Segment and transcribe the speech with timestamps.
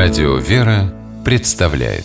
[0.00, 2.04] Радио «Вера» представляет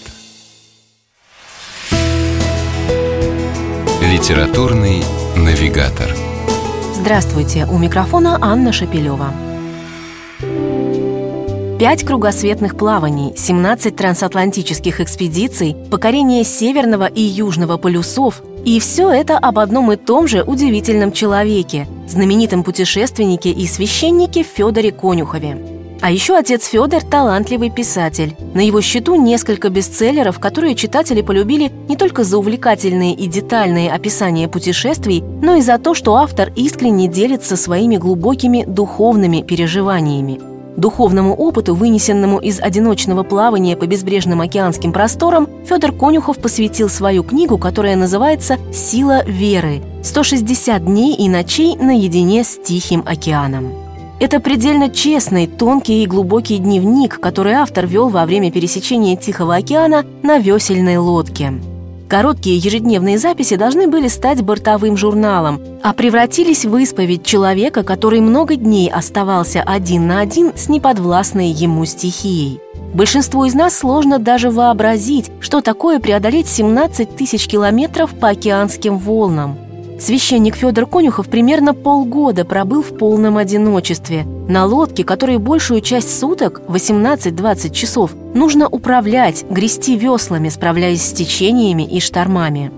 [4.01, 5.03] Литературный
[5.37, 6.09] навигатор
[6.95, 7.67] Здравствуйте!
[7.71, 9.31] У микрофона Анна Шапилева.
[11.77, 19.59] Пять кругосветных плаваний, 17 трансатлантических экспедиций, покорение северного и южного полюсов– и все это об
[19.59, 25.72] одном и том же удивительном человеке, знаменитом путешественнике и священнике Федоре Конюхове.
[26.03, 28.35] А еще отец Федор– талантливый писатель.
[28.53, 34.49] На его счету несколько бестселлеров, которые читатели полюбили не только за увлекательные и детальные описания
[34.49, 40.41] путешествий, но и за то, что автор искренне делится своими глубокими духовными переживаниями.
[40.75, 47.57] Духовному опыту, вынесенному из одиночного плавания по безбрежным океанским просторам, Федор Конюхов посвятил свою книгу,
[47.57, 49.81] которая называется «Сила веры.
[50.03, 53.82] 160 дней и ночей наедине с Тихим океаном».
[54.23, 60.05] Это предельно честный, тонкий и глубокий дневник, который автор вел во время пересечения Тихого океана
[60.21, 61.51] на весельной лодке.
[62.07, 68.55] Короткие ежедневные записи должны были стать бортовым журналом, а превратились в исповедь человека, который много
[68.55, 72.61] дней оставался один на один с неподвластной ему стихией.
[72.93, 79.57] Большинству из нас сложно даже вообразить, что такое преодолеть 17 тысяч километров по океанским волнам.
[79.99, 84.25] Священник Федор Конюхов примерно полгода пробыл в полном одиночестве.
[84.49, 91.83] На лодке, которой большую часть суток, 18-20 часов, нужно управлять, грести веслами, справляясь с течениями
[91.83, 92.71] и штормами.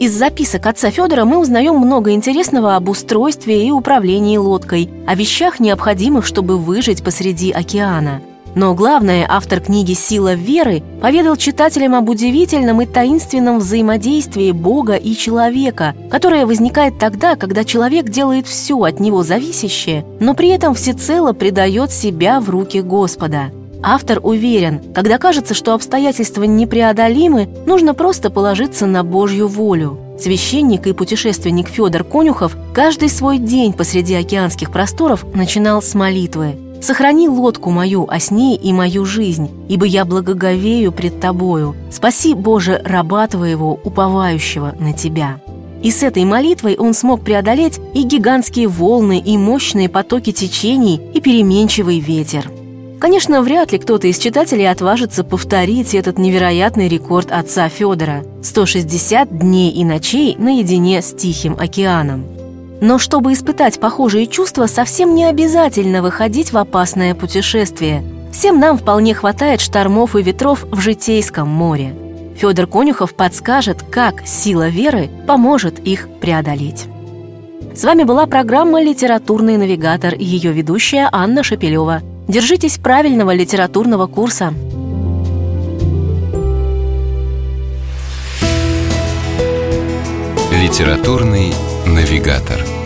[0.00, 5.60] Из записок отца Федора мы узнаем много интересного об устройстве и управлении лодкой, о вещах,
[5.60, 8.20] необходимых, чтобы выжить посреди океана–
[8.54, 15.14] но главное, автор книги «Сила веры» поведал читателям об удивительном и таинственном взаимодействии Бога и
[15.14, 21.32] человека, которое возникает тогда, когда человек делает все от него зависящее, но при этом всецело
[21.32, 23.50] предает себя в руки Господа.
[23.82, 29.98] Автор уверен, когда кажется, что обстоятельства непреодолимы, нужно просто положиться на Божью волю.
[30.20, 37.28] Священник и путешественник Федор Конюхов каждый свой день посреди океанских просторов начинал с молитвы– Сохрани
[37.28, 41.76] лодку мою, а с ней и мою жизнь, ибо я благоговею пред Тобою.
[41.92, 45.40] Спаси, Боже, раба Твоего, уповающего на Тебя».
[45.80, 51.20] И с этой молитвой он смог преодолеть и гигантские волны, и мощные потоки течений, и
[51.20, 52.50] переменчивый ветер.
[53.00, 59.70] Конечно, вряд ли кто-то из читателей отважится повторить этот невероятный рекорд отца Федора– 160 дней
[59.70, 62.41] и ночей наедине с Тихим океаном.
[62.82, 68.02] Но чтобы испытать похожие чувства, совсем не обязательно выходить в опасное путешествие.
[68.32, 71.94] Всем нам вполне хватает штормов и ветров в житейском море.
[72.36, 76.86] Федор Конюхов подскажет, как сила веры поможет их преодолеть.
[77.72, 82.02] С вами была программа «Литературный навигатор» и ее ведущая Анна Шапилева.
[82.26, 84.52] Держитесь правильного литературного курса.
[90.50, 91.52] Литературный
[91.86, 92.81] навигатор.